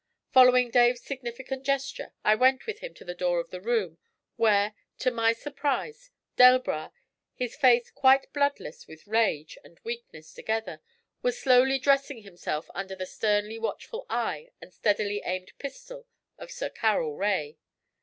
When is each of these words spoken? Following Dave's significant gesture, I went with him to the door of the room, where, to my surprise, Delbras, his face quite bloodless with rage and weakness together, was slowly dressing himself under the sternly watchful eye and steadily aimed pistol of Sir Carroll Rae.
Following 0.33 0.71
Dave's 0.71 1.03
significant 1.03 1.63
gesture, 1.63 2.11
I 2.23 2.33
went 2.33 2.65
with 2.65 2.79
him 2.79 2.95
to 2.95 3.05
the 3.05 3.13
door 3.13 3.39
of 3.39 3.51
the 3.51 3.61
room, 3.61 3.99
where, 4.35 4.73
to 4.97 5.11
my 5.11 5.31
surprise, 5.31 6.09
Delbras, 6.37 6.89
his 7.35 7.55
face 7.55 7.91
quite 7.91 8.33
bloodless 8.33 8.87
with 8.87 9.05
rage 9.05 9.59
and 9.63 9.79
weakness 9.83 10.33
together, 10.33 10.81
was 11.21 11.39
slowly 11.39 11.77
dressing 11.77 12.23
himself 12.23 12.67
under 12.73 12.95
the 12.95 13.05
sternly 13.05 13.59
watchful 13.59 14.07
eye 14.09 14.49
and 14.59 14.73
steadily 14.73 15.21
aimed 15.23 15.51
pistol 15.59 16.07
of 16.39 16.49
Sir 16.49 16.71
Carroll 16.71 17.15
Rae. 17.15 17.59